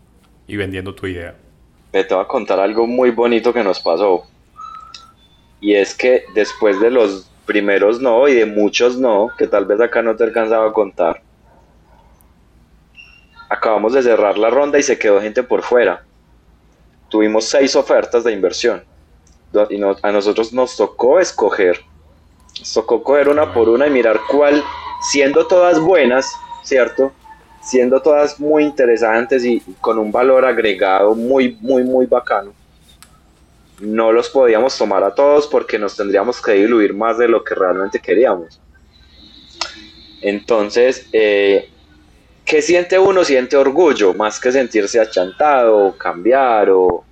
[0.46, 1.34] y vendiendo tu idea.
[1.90, 4.26] Te voy a contar algo muy bonito que nos pasó.
[5.60, 9.80] Y es que después de los primeros no y de muchos no, que tal vez
[9.80, 11.20] acá no te alcanzaba a contar,
[13.48, 16.04] acabamos de cerrar la ronda y se quedó gente por fuera.
[17.08, 18.84] Tuvimos seis ofertas de inversión.
[19.68, 21.80] Y a nosotros nos tocó escoger.
[22.60, 24.62] Nos tocó coger una por una y mirar cuál,
[25.02, 26.32] siendo todas buenas,
[26.62, 27.10] ¿cierto?
[27.60, 32.52] Siendo todas muy interesantes y con un valor agregado muy, muy, muy bacano.
[33.80, 37.54] No los podíamos tomar a todos porque nos tendríamos que diluir más de lo que
[37.54, 38.60] realmente queríamos.
[40.20, 41.70] Entonces, eh,
[42.44, 43.24] ¿qué siente uno?
[43.24, 47.04] Siente orgullo, más que sentirse achantado, cambiar o,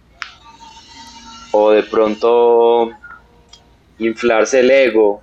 [1.53, 2.91] o de pronto
[3.99, 5.23] inflarse el ego.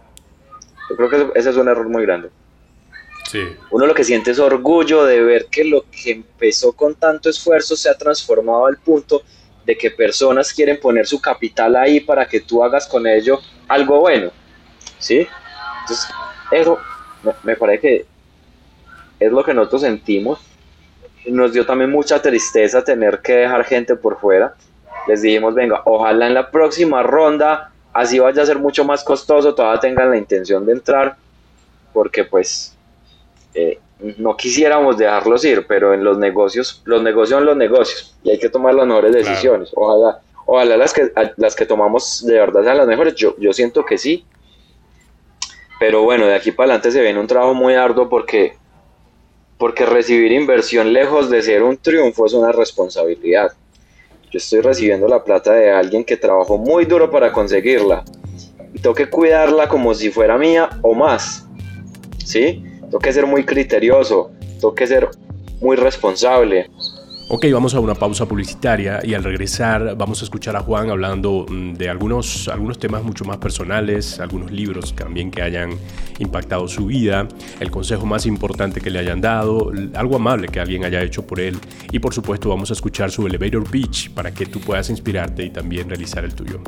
[0.90, 2.30] Yo creo que ese es un error muy grande.
[3.30, 3.42] Sí.
[3.72, 7.76] Uno lo que siente es orgullo de ver que lo que empezó con tanto esfuerzo
[7.76, 9.24] se ha transformado al punto
[9.66, 14.00] de que personas quieren poner su capital ahí para que tú hagas con ello algo
[14.00, 14.32] bueno.
[15.00, 15.28] ¿Sí?
[15.82, 16.08] Entonces,
[16.52, 16.80] eso
[17.44, 18.06] me parece que
[19.20, 20.40] es lo que nosotros sentimos.
[21.26, 24.54] Nos dio también mucha tristeza tener que dejar gente por fuera.
[25.08, 29.56] Les dijimos, venga, ojalá en la próxima ronda, así vaya a ser mucho más costoso,
[29.56, 31.16] todavía tengan la intención de entrar,
[31.94, 32.75] porque pues
[33.56, 33.80] eh,
[34.18, 38.38] no quisiéramos dejarlos ir, pero en los negocios, los negocios son los negocios y hay
[38.38, 39.72] que tomar las mejores decisiones.
[39.74, 43.16] Ojalá, ojalá las que, las que tomamos de verdad sean las mejores.
[43.16, 44.26] Yo, yo siento que sí.
[45.80, 48.58] Pero bueno, de aquí para adelante se viene un trabajo muy arduo porque
[49.58, 53.54] porque recibir inversión lejos de ser un triunfo es una responsabilidad.
[54.30, 58.04] Yo estoy recibiendo la plata de alguien que trabajó muy duro para conseguirla
[58.74, 61.48] y tengo que cuidarla como si fuera mía o más.
[62.18, 62.62] ¿Sí?
[62.86, 65.10] Tengo que ser muy criterioso, tengo que ser
[65.62, 66.70] muy responsable.
[67.28, 71.48] Ok, vamos a una pausa publicitaria y al regresar vamos a escuchar a Juan hablando
[71.50, 75.72] mm, de algunos, algunos temas mucho más personales, algunos libros también que hayan
[76.20, 77.28] impactado su vida,
[77.60, 81.40] el consejo más importante que le hayan dado, algo amable que alguien haya hecho por
[81.40, 81.58] él
[81.92, 85.50] y por supuesto vamos a escuchar su elevator pitch para que tú puedas inspirarte y
[85.50, 86.62] también realizar el tuyo.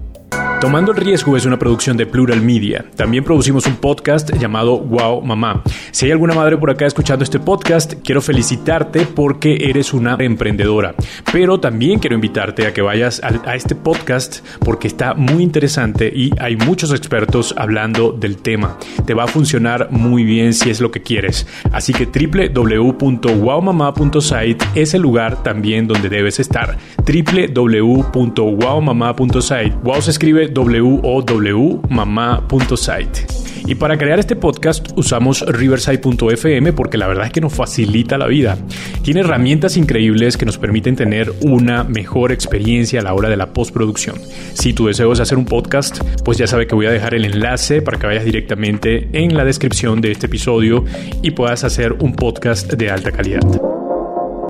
[0.59, 2.83] Tomando el Riesgo es una producción de Plural Media.
[2.95, 5.61] También producimos un podcast llamado Wow Mamá.
[5.91, 10.95] Si hay alguna madre por acá escuchando este podcast, quiero felicitarte porque eres una emprendedora.
[11.31, 16.31] Pero también quiero invitarte a que vayas a, este podcast porque está muy interesante y
[16.39, 18.79] hay muchos expertos hablando del tema.
[19.05, 21.45] Te va a funcionar muy bien si es lo que quieres.
[21.71, 26.79] Así que www.wowmama.site es el lugar también donde debes estar.
[27.05, 29.75] www.wowmama.site.
[29.83, 33.47] Wow se escribe www.mamá.site.
[33.67, 38.27] Y para crear este podcast usamos riverside.fm porque la verdad es que nos facilita la
[38.27, 38.57] vida.
[39.03, 43.51] Tiene herramientas increíbles que nos permiten tener una mejor experiencia a la hora de la
[43.51, 44.15] postproducción.
[44.53, 47.25] Si tu deseo es hacer un podcast, pues ya sabe que voy a dejar el
[47.25, 50.85] enlace para que vayas directamente en la descripción de este episodio
[51.21, 53.76] y puedas hacer un podcast de alta calidad.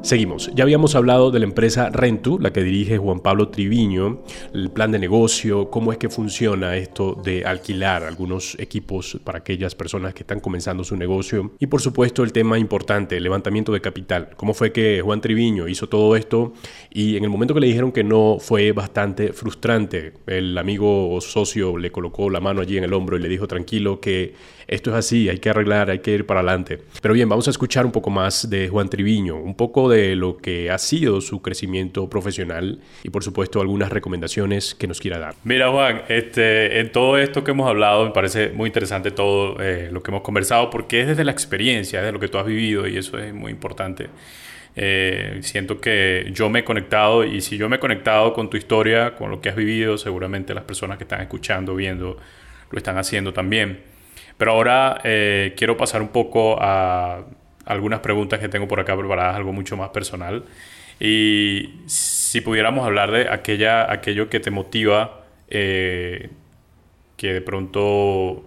[0.07, 0.49] Seguimos.
[0.55, 4.89] Ya habíamos hablado de la empresa Rentu, la que dirige Juan Pablo Triviño, el plan
[4.89, 10.23] de negocio, cómo es que funciona esto de alquilar algunos equipos para aquellas personas que
[10.23, 14.29] están comenzando su negocio y por supuesto el tema importante, el levantamiento de capital.
[14.37, 16.53] Cómo fue que Juan Triviño hizo todo esto
[16.89, 20.13] y en el momento que le dijeron que no fue bastante frustrante.
[20.25, 23.45] El amigo o socio le colocó la mano allí en el hombro y le dijo
[23.45, 24.35] tranquilo que
[24.67, 26.79] esto es así, hay que arreglar, hay que ir para adelante.
[27.01, 30.37] Pero bien, vamos a escuchar un poco más de Juan Triviño, un poco de lo
[30.37, 35.35] que ha sido su crecimiento profesional y por supuesto algunas recomendaciones que nos quiera dar.
[35.43, 39.89] Mira Juan, este, en todo esto que hemos hablado me parece muy interesante todo eh,
[39.91, 42.87] lo que hemos conversado porque es desde la experiencia, desde lo que tú has vivido
[42.87, 44.09] y eso es muy importante.
[44.79, 48.57] Eh, siento que yo me he conectado y si yo me he conectado con tu
[48.57, 52.17] historia, con lo que has vivido, seguramente las personas que están escuchando, viendo,
[52.69, 53.96] lo están haciendo también.
[54.37, 57.23] Pero ahora eh, quiero pasar un poco a
[57.65, 60.43] algunas preguntas que tengo por acá preparadas, algo mucho más personal.
[60.99, 66.29] Y si pudiéramos hablar de aquella, aquello que te motiva, eh,
[67.17, 68.43] que de pronto,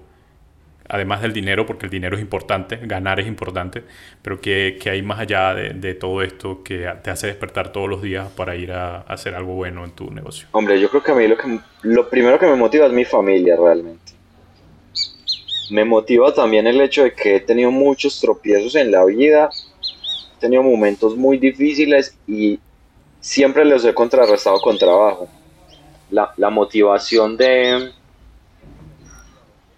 [0.88, 3.85] además del dinero, porque el dinero es importante, ganar es importante,
[4.22, 8.03] pero que, que hay más allá de, todo esto que te hace despertar todos los
[8.03, 10.48] días para ir a, hacer algo bueno en tu negocio.
[10.53, 11.26] Hombre, yo creo que a mí
[11.83, 14.19] lo primero que me motiva es mi familia realmente
[15.70, 19.50] me motiva también el hecho de que he tenido muchos tropiezos en la vida,
[20.37, 22.59] he tenido momentos muy difíciles y
[23.20, 25.28] siempre los he contrarrestado con trabajo.
[26.11, 27.92] La, motivación de,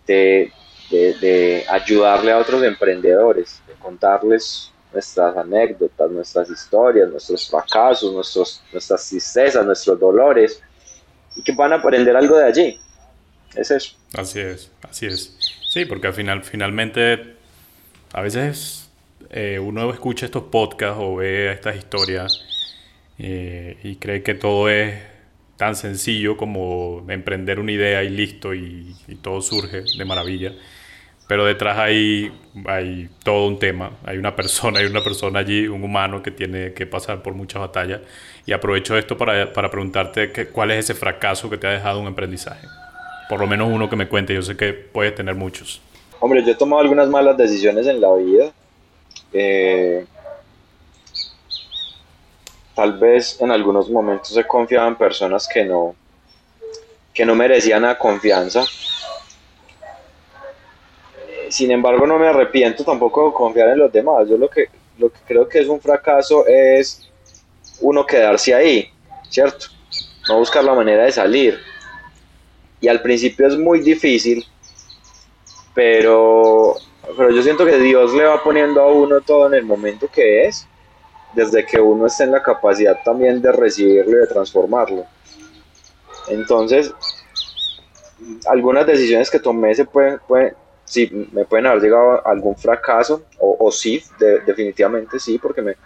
[0.06, 0.50] de,
[0.90, 9.06] de, ayudarle a otros emprendedores, de contarles nuestras anécdotas, nuestras historias, nuestros fracasos, nuestros, nuestras
[9.06, 10.62] tristezas, nuestros dolores,
[11.36, 12.80] y que van a aprender algo de allí.
[13.54, 13.94] Es eso.
[14.14, 15.36] Así es, así es.
[15.72, 17.34] Sí, porque al final, finalmente,
[18.12, 18.90] a veces
[19.30, 22.44] eh, uno escucha estos podcasts o ve estas historias
[23.18, 25.00] eh, y cree que todo es
[25.56, 30.52] tan sencillo como emprender una idea y listo y, todo surge de maravilla.
[31.26, 32.30] Pero detrás hay,
[32.66, 36.74] hay todo un tema, hay una persona, hay una persona allí, un humano que tiene
[36.74, 38.02] que pasar por muchas batallas.
[38.44, 41.98] Y aprovecho esto para, para preguntarte que, cuál es ese fracaso que te ha dejado
[41.98, 42.68] un aprendizaje.
[43.32, 45.80] Por lo menos uno que me cuente, yo sé que puedes tener muchos.
[46.20, 48.52] Hombre, yo he tomado algunas malas decisiones en la vida.
[49.32, 50.04] Eh,
[52.74, 55.94] tal vez en algunos momentos he confiado en personas que no,
[57.14, 58.66] que no merecían la confianza.
[61.48, 64.28] Sin embargo, no me arrepiento tampoco de confiar en los demás.
[64.28, 64.66] Yo lo que,
[64.98, 67.10] lo que creo que es un fracaso es
[67.80, 68.90] uno quedarse ahí,
[69.30, 69.68] ¿cierto?
[70.28, 71.71] No buscar la manera de salir.
[72.82, 74.44] Y al principio es muy difícil,
[75.72, 76.74] pero,
[77.16, 80.44] pero yo siento que Dios le va poniendo a uno todo en el momento que
[80.46, 80.66] es
[81.32, 85.06] desde que uno esté en la capacidad también de recibirlo y de transformarlo.
[86.28, 86.92] Entonces,
[88.46, 93.22] algunas decisiones que tomé se pueden, pueden sí, me pueden haber llegado a algún fracaso,
[93.38, 94.02] o, o sí,
[94.44, 95.76] definitivamente sí, porque me,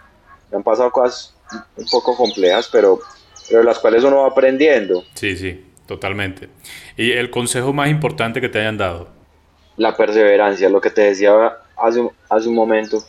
[0.51, 1.35] me, han pasado cosas
[1.77, 2.99] un poco complejas, pero,
[3.47, 5.03] pero las cuales uno va aprendiendo.
[5.13, 6.49] Sí, sí, totalmente.
[6.95, 9.09] ¿Y el consejo más importante que te hayan dado?
[9.77, 11.31] La perseverancia, lo que te decía
[11.75, 13.01] hace, hace un momento,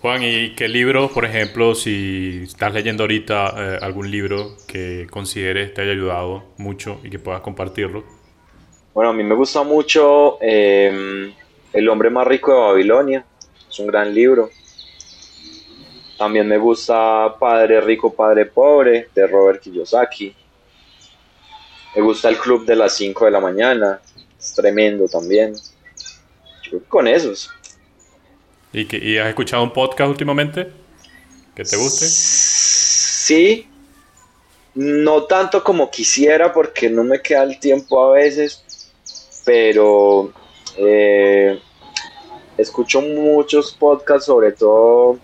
[0.00, 5.74] Juan, ¿y qué libro, por ejemplo, si estás leyendo ahorita eh, algún libro que consideres
[5.74, 8.02] te haya ayudado mucho y que puedas compartirlo?
[8.94, 11.34] Bueno, a mí me gusta mucho em,
[11.74, 13.26] El hombre más rico de Babilonia,
[13.68, 14.48] es un gran libro.
[16.16, 20.34] También me gusta Padre rico, Padre pobre, de Robert Kiyosaki.
[21.94, 24.00] Me gusta El club de las 5 de la mañana,
[24.38, 25.54] es tremendo también.
[25.54, 27.50] Yo creo que con esos.
[28.72, 30.70] ¿Y, que, has escuchado un podcast últimamente
[31.54, 32.06] que te guste?
[32.06, 33.68] Sí,
[34.74, 38.92] no tanto como quisiera porque no me queda el tiempo a veces,
[39.44, 40.32] pero
[40.76, 41.60] eh,
[42.56, 45.18] escucho muchos podcasts, sobre todo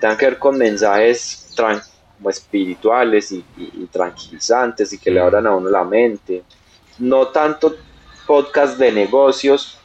[0.00, 1.52] tengan que ver con mensajes
[2.20, 3.42] como espirituales y,
[3.90, 6.42] tranquilizantes y que le abran a uno la mente.
[6.98, 7.76] No tanto
[8.26, 9.78] podcasts de negocios,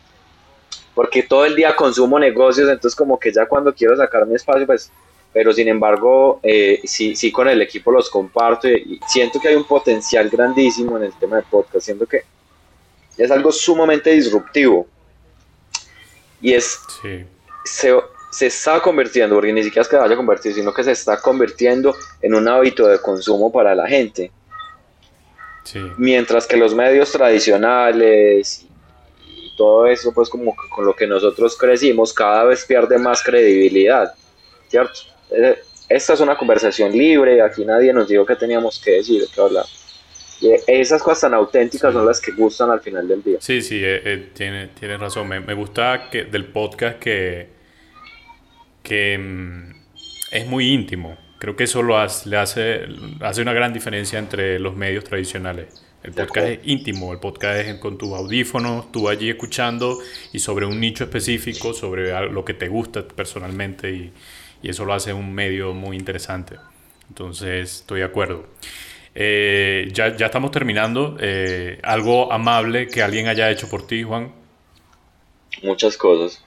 [0.93, 4.65] porque todo el día consumo negocios, entonces como que ya cuando quiero sacar mi espacio,
[4.65, 4.91] pues,
[5.31, 9.55] pero sin embargo, eh, sí, sí con el equipo los comparto y, siento que hay
[9.55, 12.23] un potencial grandísimo en el tema de podcast, siento que
[13.17, 14.87] es algo sumamente disruptivo.
[16.41, 16.79] Y es,
[17.63, 17.95] se,
[18.35, 21.21] se está convirtiendo, porque ni siquiera es que vaya a convertir, sino que se está
[21.21, 24.31] convirtiendo en un hábito de consumo para la gente.
[25.97, 28.65] Mientras que los medios tradicionales
[29.55, 34.13] todo eso, pues como con lo que nosotros crecimos, cada vez pierde más credibilidad,
[34.67, 34.99] ¿cierto?
[35.31, 39.41] Eh, esta es una conversación libre, aquí nadie nos dijo que teníamos que decir, que
[39.41, 39.65] hablar.
[40.41, 43.37] Y esas cosas tan auténticas son las que gustan al final del día.
[43.39, 45.27] Sí, sí, eh, eh, tiene, tienes razón.
[45.29, 47.47] Me, me, gusta que, del podcast que,
[48.85, 49.75] que mm,
[50.31, 51.17] es muy íntimo.
[51.39, 52.85] Creo que eso lo hace, le hace,
[53.19, 55.83] hace una gran diferencia entre los medios tradicionales.
[56.05, 59.97] El podcast es íntimo, el podcast es con tus audífonos, tú allí escuchando
[60.33, 64.13] y sobre un nicho específico, sobre lo que te gusta personalmente y,
[64.63, 66.55] eso lo hace un medio muy interesante.
[67.09, 68.47] Entonces, estoy de acuerdo.
[69.13, 71.17] Eh, ya, ya, estamos terminando.
[71.19, 74.31] Eh, ¿Algo amable que alguien haya hecho por ti, Juan?
[75.61, 76.44] Muchas cosas.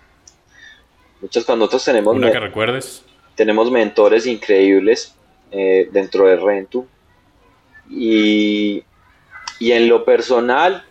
[1.21, 1.59] Muchas cosas.
[1.59, 2.15] Nosotros tenemos...
[2.15, 3.05] ¿Una que recuerdes?
[3.35, 5.15] Tenemos mentores increíbles
[5.51, 6.87] eh, dentro de Rentu.
[7.91, 8.85] Y
[9.59, 10.85] y en lo personal,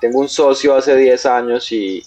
[0.00, 2.02] tengo un socio hace 10 años y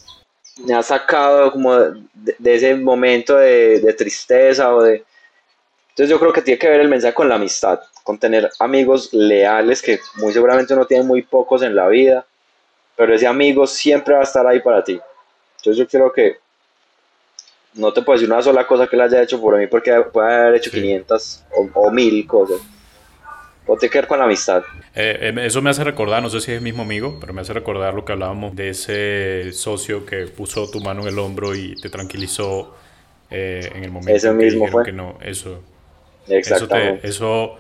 [0.66, 5.04] me ha sacado como de, ese momento de, tristeza o de...
[5.90, 9.14] Entonces yo creo que tiene que ver el mensaje con la amistad, con tener amigos
[9.14, 12.26] leales que muy seguramente uno tiene muy pocos en la vida,
[12.96, 15.00] pero ese amigo siempre va a estar ahí para ti.
[15.58, 16.38] Entonces yo creo que
[17.76, 20.34] no te puedo decir una sola cosa que él haya hecho por mí porque puede
[20.34, 22.62] haber hecho 500 o, o 1000 cosas.
[23.68, 24.64] O te quedar con la amistad.
[24.94, 27.42] Eh, em, eso me hace recordar, no sé si es el mismo amigo, pero me
[27.42, 31.56] hace recordar lo que hablábamos de ese socio que puso tu mano en el hombro
[31.56, 32.76] y te tranquilizó
[33.32, 34.84] eh, en el momento ese mismo que, fue.
[34.86, 35.18] que no.
[35.22, 35.64] Eso,
[36.28, 37.08] Exactamente.
[37.08, 37.58] Eso,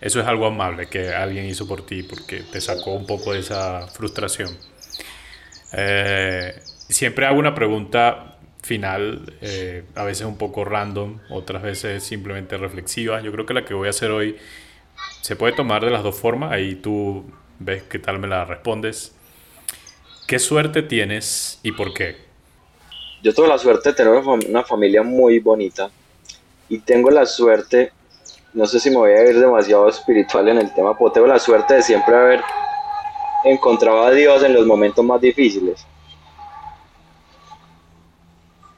[0.00, 3.40] eso, es algo amable que alguien hizo por ti porque te sacó un poco de
[3.40, 4.56] esa frustración.
[5.72, 6.54] Eh,
[6.88, 13.20] siempre hago una pregunta final, eh, a veces un poco random, otras veces simplemente reflexiva.
[13.20, 14.36] Yo creo que la que voy a hacer hoy
[15.22, 17.24] se puede tomar de las dos formas, ahí tú
[17.58, 19.14] ves qué tal me la respondes.
[20.26, 22.16] ¿Qué suerte tienes y por qué?
[23.22, 25.90] Yo tengo la suerte de tener una familia muy bonita
[26.68, 27.92] y tengo la suerte,
[28.52, 31.38] no sé si me voy a ir demasiado espiritual en el tema, pero tengo la
[31.38, 32.42] suerte de siempre haber
[33.44, 35.84] encontrado a Dios en los momentos más difíciles.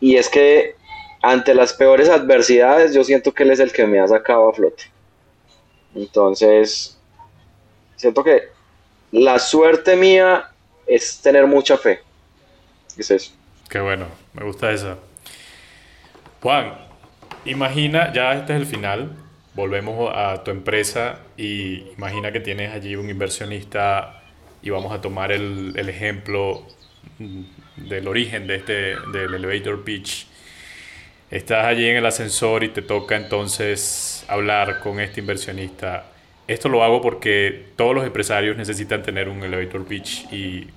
[0.01, 0.76] Y es que
[1.22, 4.53] ante las peores adversidades yo siento que Él es el que me ha sacado a
[4.53, 4.84] flote.
[5.94, 6.98] Entonces,
[7.96, 8.48] siento que
[9.12, 10.51] la suerte mía
[10.86, 12.01] es tener mucha fe.
[12.96, 13.32] Es eso.
[13.68, 14.98] Qué bueno, me gusta eso.
[16.42, 16.74] Juan,
[17.44, 19.16] imagina, ya este es el final,
[19.55, 24.22] volvemos a tu empresa y imagina que tienes allí un inversionista
[24.62, 26.66] y vamos a tomar el, el ejemplo
[27.76, 30.26] del origen de este, del elevator pitch.
[31.30, 36.07] Estás allí en el ascensor y te toca entonces hablar con este inversionista.
[36.48, 40.68] Esto lo hago porque todos los empresarios necesitan tener un elevator pitch y,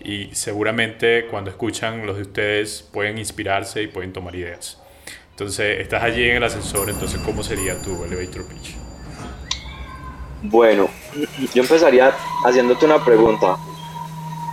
[0.00, 4.80] y seguramente cuando escuchan los de ustedes pueden inspirarse y pueden tomar ideas.
[5.36, 8.74] Entonces, estás allí en el ascensor, entonces, ¿cómo sería tu elevator pitch?
[10.42, 10.88] Bueno,
[11.52, 12.14] yo empezaría
[12.44, 13.56] haciéndote una pregunta.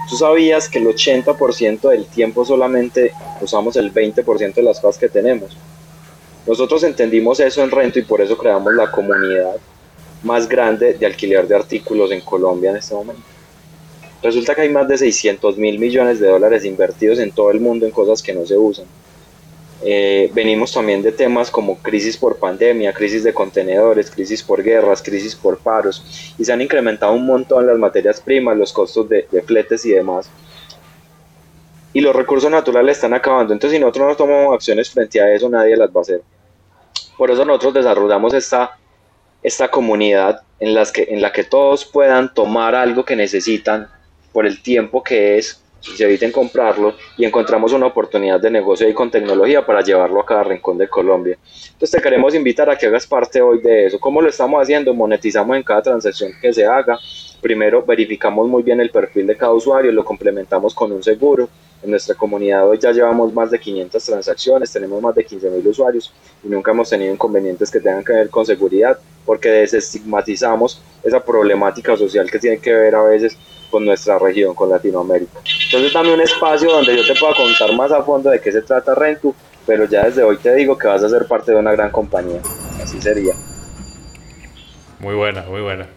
[0.10, 5.10] ¿Tú sabías que el 80% del tiempo solamente usamos el 20% de las cosas que
[5.10, 5.56] tenemos?
[6.45, 9.56] Nosotros entendimos eso en Rento y por eso creamos la comunidad
[10.24, 13.24] más grande de alquiler de artículos en Colombia en este momento.
[14.22, 17.86] Resulta que hay más de 600 mil millones de dólares invertidos en todo el mundo
[17.86, 18.86] en cosas que no se usan.
[19.86, 25.01] Eh, venimos también de temas como crisis por pandemia, crisis de contenedores, crisis por guerras,
[25.01, 29.27] crisis por paros, y se han incrementado un montón las materias primas, los costos de,
[29.45, 30.29] fletes y demás.
[31.91, 35.49] Y los recursos naturales están acabando, entonces si nosotros no tomamos acciones frente a eso,
[35.49, 36.21] nadie las va a hacer.
[37.17, 38.77] Por eso nosotros desarrollamos esta,
[39.43, 43.89] esta comunidad en, las que, en la que todos puedan tomar algo que necesitan
[44.31, 48.88] por el tiempo que es y se eviten comprarlo y encontramos una oportunidad de negocio
[48.88, 51.38] ahí con tecnología para llevarlo a cada rincón de Colombia.
[51.73, 53.99] Entonces te queremos invitar a que hagas parte hoy de eso.
[53.99, 54.93] ¿Cómo lo estamos haciendo?
[54.93, 56.97] Monetizamos en cada transacción que se haga.
[57.41, 61.49] Primero verificamos muy bien el perfil de cada usuario, lo complementamos con un seguro.
[61.84, 66.13] En nuestra comunidad hoy ya llevamos más de 500 transacciones, tenemos más de 15.000 usuarios
[66.41, 71.97] y nunca hemos tenido inconvenientes que tengan que ver con seguridad porque desestigmatizamos esa problemática
[71.97, 73.38] social que tiene que ver a veces
[73.74, 75.39] con nuestra región, con Latinoamérica.
[75.65, 78.61] Entonces dame un espacio donde yo te pueda contar más a fondo de qué se
[78.61, 79.34] trata Rentu,
[79.65, 82.39] pero ya desde hoy te digo que vas a ser parte de una gran compañía.
[82.80, 83.34] Así sería.
[84.99, 85.88] Muy buena, muy buena.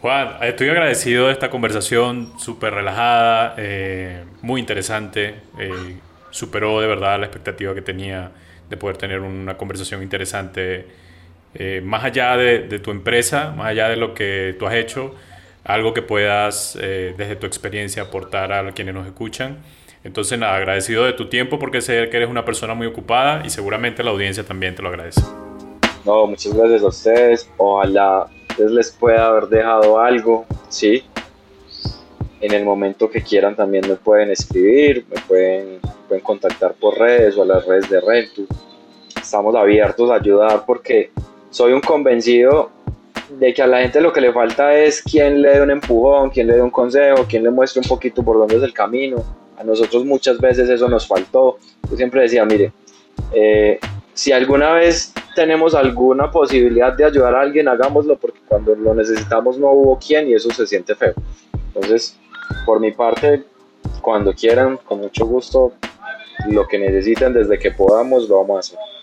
[0.00, 5.36] Juan, estoy agradecido de esta conversación súper relajada, eh, muy interesante.
[5.60, 5.96] Eh,
[6.30, 8.32] superó de verdad la expectativa que tenía
[8.68, 10.88] de poder tener una conversación interesante,
[11.54, 15.14] eh, más allá de, de, tu empresa, más allá de lo que tú has hecho
[15.64, 19.58] algo que puedas eh, desde tu experiencia aportar a quienes nos escuchan.
[20.04, 23.50] Entonces, nada, agradecido de tu tiempo porque sé que eres una persona muy ocupada y
[23.50, 25.22] seguramente la audiencia también te lo agradece.
[26.04, 27.50] No, muchas gracias a ustedes.
[27.56, 28.26] Ojalá
[28.58, 31.02] les pueda haber dejado algo, ¿sí?
[32.42, 37.38] En el momento que quieran también me pueden escribir, me pueden, pueden contactar por redes
[37.38, 38.46] o a las redes de Rentu.
[39.16, 41.10] Estamos abiertos a ayudar porque
[41.48, 42.70] soy un convencido
[43.30, 46.30] de que a la gente lo que le falta es quien le dé un empujón,
[46.30, 49.22] quien le dé un consejo, quien le muestre un poquito por dónde es el camino.
[49.58, 51.58] A nosotros muchas veces eso nos faltó.
[51.88, 52.72] Yo siempre decía, mire,
[53.32, 53.78] eh,
[54.12, 59.58] si alguna vez tenemos alguna posibilidad de ayudar a alguien, hagámoslo porque cuando lo necesitamos
[59.58, 61.14] no hubo quien y eso se siente feo.
[61.74, 62.16] Entonces,
[62.66, 63.44] por mi parte,
[64.00, 65.72] cuando quieran, con mucho gusto,
[66.48, 68.93] lo que necesiten desde que podamos, lo vamos a hacer.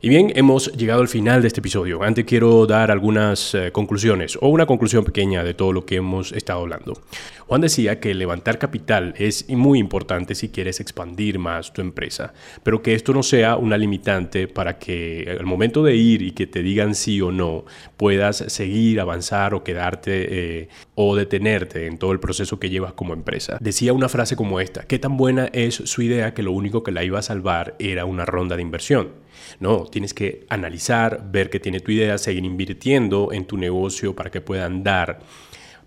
[0.00, 2.04] Y bien, hemos llegado al final de este episodio.
[2.04, 6.30] Antes quiero dar algunas eh, conclusiones o una conclusión pequeña de todo lo que hemos
[6.30, 7.00] estado hablando.
[7.48, 12.32] Juan decía que levantar capital es muy importante si quieres expandir más tu empresa,
[12.62, 16.46] pero que esto no sea una limitante para que al momento de ir y que
[16.46, 17.64] te digan sí o no,
[17.96, 23.14] puedas seguir, avanzar o quedarte eh, o detenerte en todo el proceso que llevas como
[23.14, 23.58] empresa.
[23.60, 26.92] Decía una frase como esta, ¿qué tan buena es su idea que lo único que
[26.92, 29.26] la iba a salvar era una ronda de inversión?
[29.60, 34.30] No, tienes que analizar, ver qué tiene tu idea, seguir invirtiendo en tu negocio para
[34.30, 35.20] que pueda andar.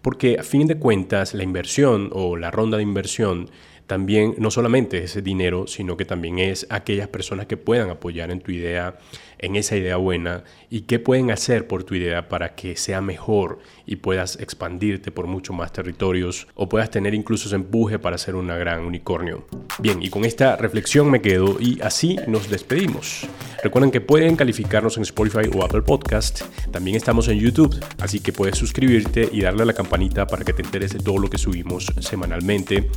[0.02, 3.49] Porque a fin de cuentas la inversión o la ronda de inversión
[3.92, 8.39] también no solamente ese dinero, sino que también es aquellas personas que puedan apoyar en
[8.39, 8.98] tu idea,
[9.38, 13.60] en esa idea buena y qué pueden hacer por tu idea para que sea mejor
[13.86, 18.36] y puedas expandirte por mucho más territorios o puedas tener incluso ese empuje para ser
[18.36, 19.46] una gran unicornio.
[19.80, 23.28] Bien, y con esta reflexión me quedo y así nos despedimos.
[23.64, 26.44] Recuerden que pueden calificarnos en Spotify o Apple Podcast.
[26.72, 30.54] También estamos en YouTube, así que puedes suscribirte y darle a la campanita para que
[30.54, 32.89] te enteres de todo lo que subimos semanalmente.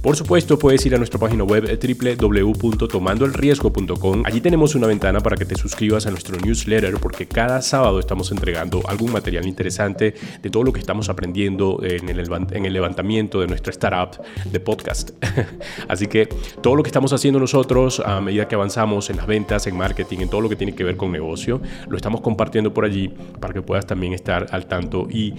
[0.00, 4.22] Por supuesto, puedes ir a nuestra página web www.tomandoelriesgo.com.
[4.24, 8.32] Allí tenemos una ventana para que te suscribas a nuestro newsletter porque cada sábado estamos
[8.32, 13.40] entregando algún material interesante de todo lo que estamos aprendiendo en el, en el levantamiento
[13.40, 15.10] de nuestra startup de podcast.
[15.88, 16.28] así que
[16.60, 20.18] todo lo que estamos haciendo nosotros a medida que avanzamos en las ventas, en marketing,
[20.18, 21.60] en todo lo que tiene que ver con negocio.
[21.88, 23.08] Lo estamos compartiendo por allí
[23.40, 25.34] para que puedas también estar al tanto y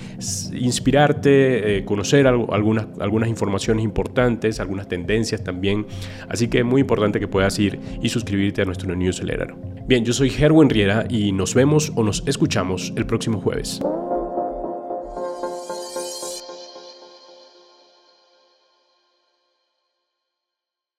[0.53, 5.85] inspirarte, eh, conocer algunas, algunas informaciones importantes, algunas tendencias también.
[6.29, 9.53] Así que es muy importante que puedas ir y suscribirte a nuestro newsletter.
[9.87, 13.81] Bien, yo soy Herwin Riera y nos vemos o nos escuchamos el próximo jueves.